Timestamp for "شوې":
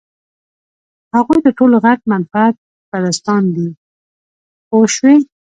4.95-5.15